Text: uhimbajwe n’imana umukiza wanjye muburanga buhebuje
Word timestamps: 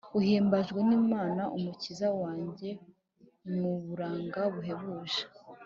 uhimbajwe 0.19 0.79
n’imana 0.89 1.43
umukiza 1.57 2.07
wanjye 2.21 2.69
muburanga 3.59 4.41
buhebuje 4.53 5.21